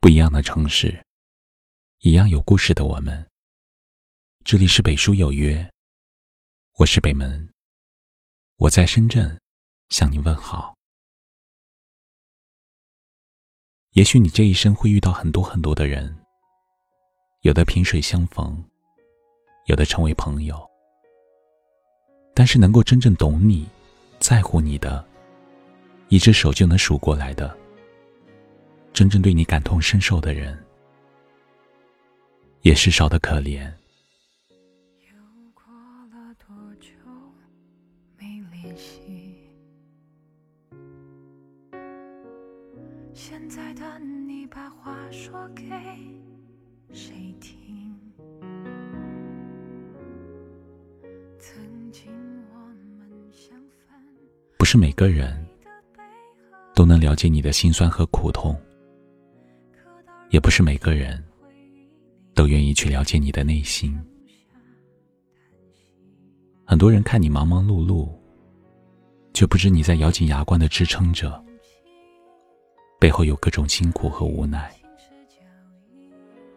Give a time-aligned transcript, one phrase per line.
[0.00, 1.04] 不一样的城市，
[2.02, 3.28] 一样有故事的我们。
[4.44, 5.68] 这里是北书有约，
[6.78, 7.52] 我是北门，
[8.58, 9.38] 我在深圳
[9.88, 10.76] 向你问好。
[13.90, 16.16] 也许你这一生会遇到很多很多的人，
[17.40, 18.64] 有的萍水相逢，
[19.66, 20.64] 有的成为朋友，
[22.36, 23.68] 但是能够真正懂你、
[24.20, 25.04] 在乎你的，
[26.08, 27.58] 一只手就能数过来的。
[28.98, 30.58] 真正对你感同身受的人，
[32.62, 33.72] 也是少的可怜。
[34.98, 35.14] 又
[35.54, 35.62] 过
[36.10, 36.48] 了多
[36.80, 36.90] 久
[38.18, 39.38] 没联系？
[43.14, 45.62] 现在的你把话说给
[46.92, 47.96] 谁听？
[51.38, 52.10] 曾经
[52.52, 52.58] 我
[52.98, 53.96] 们相反，
[54.56, 55.46] 不是每个人
[56.74, 58.60] 都能了解你的辛酸和苦痛，
[60.30, 61.22] 也不是每个人
[62.34, 63.98] 都愿意去了解你的内心。
[66.64, 68.10] 很多人看你忙忙碌碌，
[69.32, 71.42] 却不知你在咬紧牙关的支撑着，
[73.00, 74.70] 背后有各种辛苦和无奈。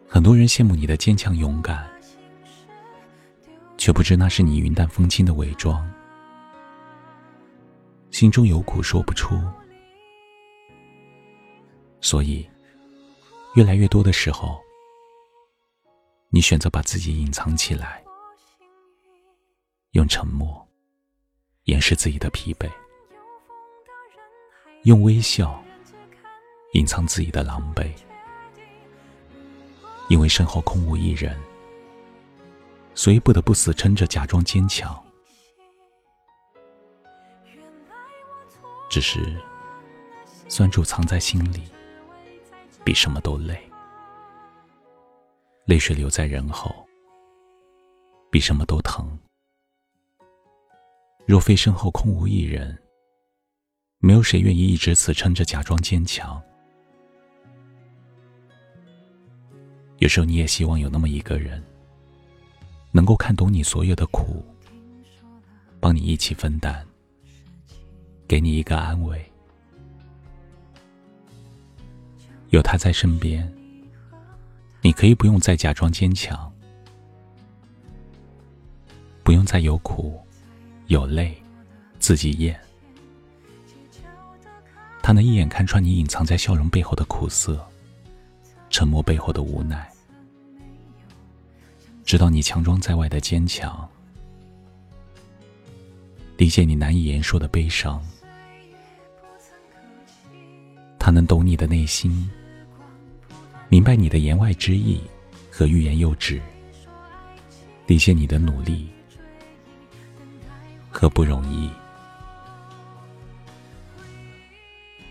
[0.06, 1.90] 很多人羡慕你的坚强勇敢，
[3.78, 5.90] 却不知那是你云淡风轻的伪装。
[8.10, 9.40] 心中有苦说不出，
[12.02, 12.46] 所以
[13.54, 14.62] 越来越多的时候，
[16.30, 18.02] 你选择把自己隐藏起来，
[19.92, 20.66] 用沉默
[21.64, 22.72] 掩饰自己的疲惫，
[24.84, 25.62] 用微笑
[26.74, 27.92] 隐藏自己的狼狈。
[30.08, 31.38] 因为身后空无一人，
[32.94, 35.02] 所以不得不死撑着假装坚强。
[38.90, 39.42] 只是
[40.50, 41.64] 酸楚藏在心里，
[42.84, 43.56] 比什么都累；
[45.66, 46.74] 泪水留在人后，
[48.32, 49.18] 比什么都疼。
[51.28, 52.78] 若非身后空无一人，
[54.00, 56.42] 没有谁愿意一直死撑着假装坚强。
[60.00, 61.64] 有时候你也希望有那么一个人，
[62.92, 64.44] 能够看懂你所有的苦，
[65.80, 66.84] 帮你一起分担，
[68.28, 69.31] 给你一个安慰。
[72.52, 73.50] 有他在身边，
[74.82, 76.52] 你可以不用再假装坚强，
[79.24, 80.20] 不用再有苦
[80.88, 81.34] 有泪
[81.98, 82.60] 自己咽。
[85.02, 87.66] 他能一眼看穿你隐藏在笑容背后的苦涩，
[88.70, 89.90] 沉默背后的无奈。
[92.04, 93.88] 知道你强装在外的坚强，
[96.36, 98.04] 理解你难以言说的悲伤。
[101.00, 102.30] 他能懂你的内心，
[103.72, 105.00] 明白你的言外之意
[105.50, 106.42] 和欲言又止，
[107.88, 108.90] 理解你的努力
[110.90, 111.72] 和不容易。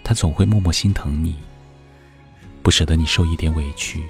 [0.04, 1.36] 他总会默默心疼你，
[2.62, 4.06] 不舍得你受一点委屈。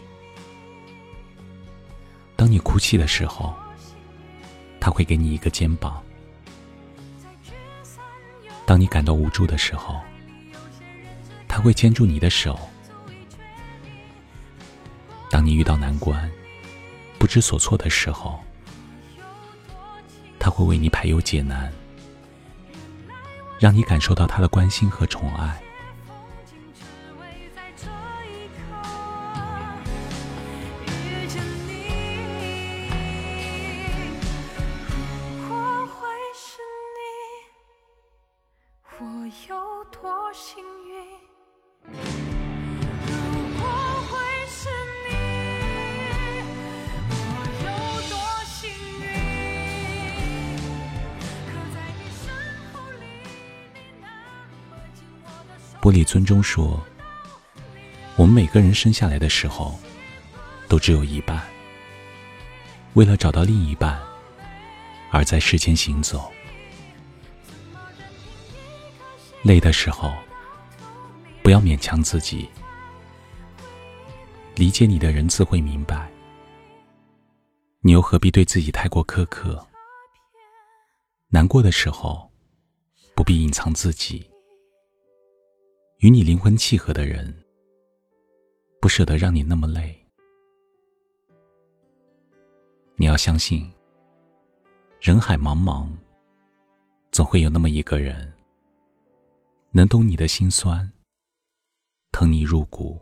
[2.34, 3.54] 当你哭泣的时候，
[4.80, 6.02] 他会给你一个肩膀；
[8.66, 10.00] 当你感到无助的时候，
[11.46, 12.56] 他会牵住你的手；
[15.40, 16.30] 当你遇到难关、
[17.18, 18.38] 不知所措的时候，
[20.38, 21.72] 他会为你排忧解难，
[23.58, 25.58] 让你感受到他的关心和宠爱。
[55.80, 56.78] 玻璃樽中说
[58.16, 59.80] ：“我们每个人生下来的时候，
[60.68, 61.40] 都只有一半。
[62.92, 63.98] 为了找到另一半，
[65.10, 66.30] 而在世间行走。
[69.42, 70.12] 累的时候，
[71.42, 72.46] 不要勉强自己。
[74.56, 76.10] 理解你的人自会明白，
[77.80, 79.66] 你又何必对自己太过苛刻？
[81.28, 82.30] 难过的时候，
[83.14, 84.28] 不必隐藏自己。”
[86.00, 87.44] 与你灵魂契合的人，
[88.80, 89.94] 不舍得让你那么累。
[92.96, 93.70] 你要相信，
[94.98, 95.90] 人海茫茫，
[97.12, 98.32] 总会有那么一个人，
[99.72, 100.90] 能懂你的心酸，
[102.12, 102.98] 疼你入骨，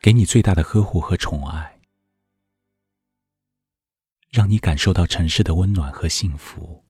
[0.00, 1.80] 给你最大的呵护和宠爱，
[4.30, 6.84] 让你感受到城市的温暖和幸福。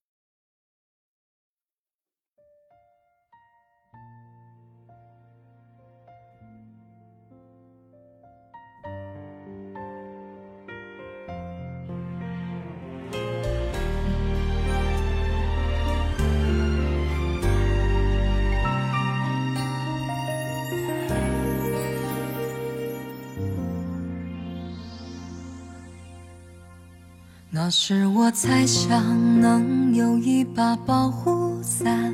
[27.55, 32.11] 那时我猜想能有一把保护伞，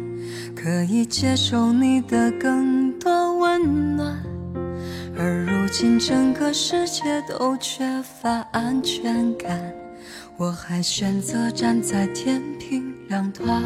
[0.57, 4.21] 可以接受你的更多温暖。
[5.17, 9.73] 而如今整个世界都缺乏安全感，
[10.37, 13.63] 我还选择站在天平两端。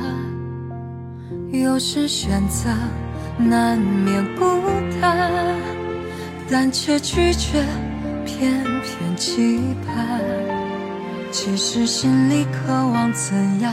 [1.50, 2.68] 有时选择
[3.38, 4.44] 难免孤
[5.00, 5.56] 单，
[6.50, 7.64] 但却拒绝
[8.26, 10.20] 偏偏期盼。
[11.32, 13.72] 其实心里渴望怎样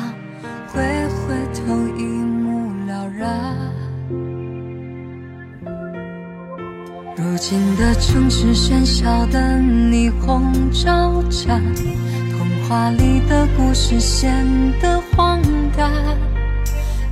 [0.69, 3.29] 会回头一目了然。
[7.17, 11.61] 如今的城市喧嚣的霓虹招展，
[12.31, 14.33] 童话里的故事显
[14.79, 15.41] 得荒
[15.75, 15.91] 诞，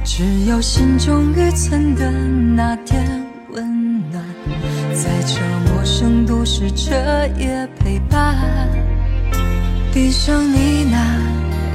[0.06, 3.06] 只有心中预存的那点
[3.52, 4.24] 温暖，
[4.94, 6.96] 在这陌生都市彻
[7.38, 8.97] 夜陪伴。
[9.98, 11.18] 闭上你那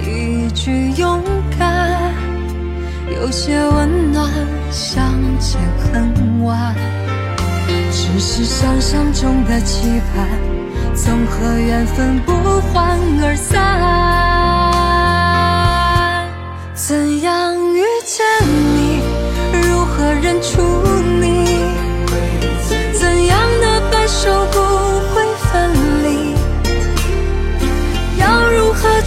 [0.08, 1.20] 一句勇
[1.58, 2.14] 敢，
[3.10, 4.30] 有些温暖，
[4.70, 6.72] 相见恨晚。
[7.90, 10.28] 只是想象中的期盼，
[10.94, 12.32] 总和缘分不
[12.72, 13.58] 欢而散。
[16.76, 19.02] 怎样遇见你？
[19.66, 20.62] 如何认出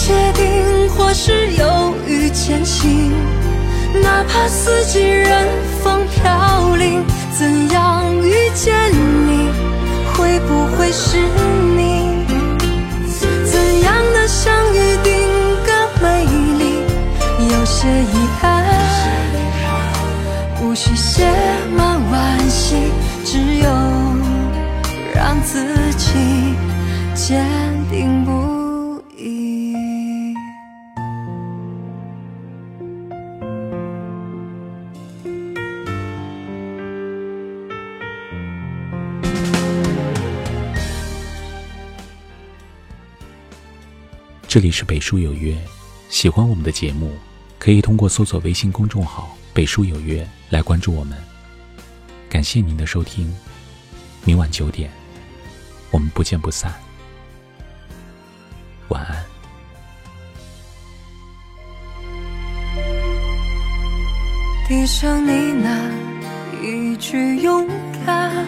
[0.06, 3.12] 决定，或是犹豫前行？
[4.04, 5.48] 哪怕四季任
[5.84, 7.04] 风飘零，
[7.36, 9.50] 怎样遇见你？
[10.13, 11.18] 会不会是
[11.75, 12.24] 你？
[13.46, 15.12] 怎样的相遇定
[15.66, 16.24] 格美
[16.60, 16.84] 丽？
[17.51, 18.63] 有些遗憾，
[20.62, 21.25] 无需写
[21.75, 22.75] 满惋惜，
[23.25, 23.68] 只有
[25.16, 25.66] 让自
[25.98, 26.54] 己
[44.56, 45.54] 这里是北书有约，
[46.07, 47.12] 喜欢我们的节目，
[47.60, 51.18] 可以通过搜索微信公众号“北书有约”来关注我们。
[52.30, 53.36] 感谢您的收听，
[54.24, 54.90] 明晚九点，
[55.92, 56.74] 我们不见不散。
[58.88, 59.25] 晚安。
[64.69, 65.92] 递上你那
[66.63, 67.68] 一句勇
[68.06, 68.48] 敢，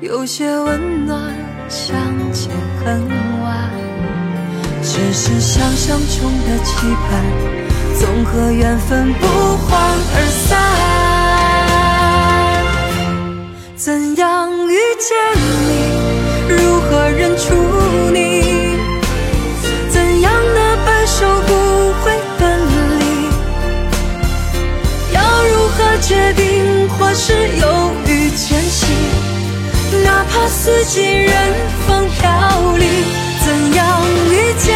[0.00, 1.32] 有些温暖，
[1.68, 1.96] 相
[2.32, 2.50] 见
[2.80, 3.08] 恨
[3.40, 3.85] 晚。
[4.96, 6.72] 只是想象中的期
[7.04, 7.22] 盼，
[8.00, 9.26] 总和缘分不
[9.58, 9.78] 欢
[10.14, 10.56] 而散。
[13.76, 16.48] 怎样遇见你？
[16.48, 17.44] 如何认出
[18.10, 18.16] 你？
[19.90, 21.52] 怎样的白首不
[22.02, 22.04] 会
[22.38, 22.58] 分
[22.98, 23.04] 离？
[25.12, 28.88] 要如何决定，或是犹豫前行？
[30.02, 31.34] 哪怕四季任
[31.86, 32.24] 风飘
[32.78, 32.88] 零，
[33.44, 33.84] 怎样
[34.30, 34.74] 遇见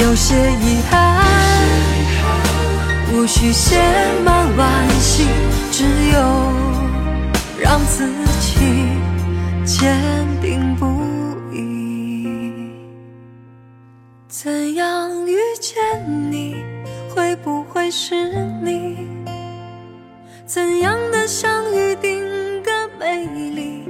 [0.00, 1.24] 有些遗憾，
[3.12, 3.80] 无需写
[4.24, 5.26] 满惋惜，
[5.70, 6.18] 只有
[7.60, 8.08] 让自
[8.40, 8.88] 己
[9.64, 9.96] 坚
[10.42, 10.86] 定不
[11.52, 12.72] 移。
[14.28, 15.76] 怎样遇见
[16.30, 16.56] 你？
[17.14, 18.14] 会不会是
[18.62, 19.08] 你？
[20.44, 22.20] 怎样的相遇定
[22.62, 23.88] 格美丽？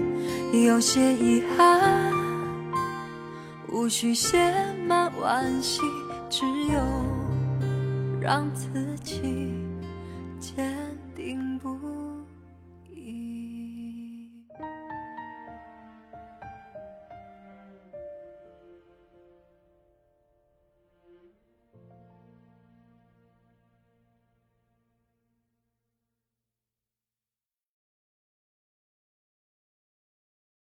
[0.67, 2.13] 有些遗憾，
[3.69, 4.39] 无需写
[4.87, 5.81] 满关系，
[6.29, 6.79] 只有
[8.21, 8.69] 让自
[9.03, 9.54] 己